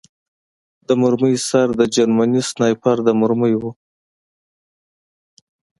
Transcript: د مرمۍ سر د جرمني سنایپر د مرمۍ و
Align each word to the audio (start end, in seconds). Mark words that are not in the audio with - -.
د 0.87 0.89
مرمۍ 1.01 1.35
سر 1.47 1.67
د 1.79 1.81
جرمني 1.95 2.41
سنایپر 2.49 2.97
د 3.07 3.09
مرمۍ 3.21 3.53
و 3.57 3.63